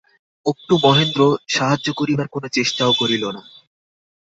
অপটু 0.45 0.75
মহেন্দ্র 0.83 1.21
সাহায্য 1.49 1.87
করিবার 1.93 2.27
কোনো 2.27 2.47
চেষ্টাও 2.47 2.91
করিল 2.93 3.23
না। 3.31 3.41